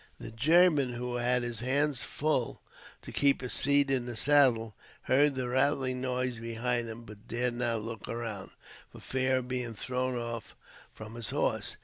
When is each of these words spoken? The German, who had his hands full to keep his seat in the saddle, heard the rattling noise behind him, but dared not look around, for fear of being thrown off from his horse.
The 0.17 0.31
German, 0.31 0.93
who 0.93 1.17
had 1.17 1.43
his 1.43 1.59
hands 1.59 2.01
full 2.01 2.63
to 3.03 3.11
keep 3.11 3.41
his 3.41 3.53
seat 3.53 3.91
in 3.91 4.07
the 4.07 4.15
saddle, 4.15 4.73
heard 5.03 5.35
the 5.35 5.47
rattling 5.47 6.01
noise 6.01 6.39
behind 6.39 6.89
him, 6.89 7.03
but 7.03 7.27
dared 7.27 7.53
not 7.53 7.83
look 7.83 8.09
around, 8.09 8.49
for 8.91 8.99
fear 8.99 9.37
of 9.37 9.47
being 9.47 9.75
thrown 9.75 10.17
off 10.17 10.55
from 10.91 11.13
his 11.13 11.29
horse. 11.29 11.77